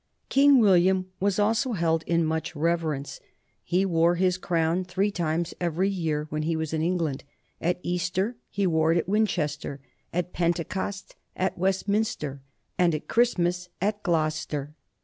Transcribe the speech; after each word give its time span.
King 0.29 0.57
William 0.59 1.11
was 1.19 1.37
also 1.37 1.73
held 1.73 2.01
in 2.07 2.25
much 2.25 2.55
reverence: 2.55 3.19
he 3.61 3.85
wore 3.85 4.15
his 4.15 4.39
crown 4.39 4.83
three 4.83 5.11
times 5.11 5.53
every 5.61 5.89
year 5.89 6.25
when 6.31 6.41
he 6.41 6.55
was 6.55 6.73
in 6.73 6.81
England: 6.81 7.23
at 7.61 7.79
Easter 7.83 8.35
he 8.49 8.65
wore 8.65 8.91
it 8.91 8.97
at 8.97 9.07
Winchester, 9.07 9.79
at 10.11 10.33
Pentecost 10.33 11.15
at 11.35 11.55
Westminster, 11.55 12.41
and 12.79 12.95
at 12.95 13.07
Christmas 13.07 13.69
at 13.79 14.01
Gloucester. 14.01 14.73